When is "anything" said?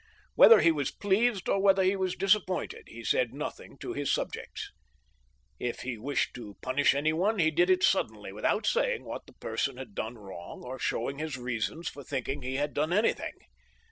12.91-13.33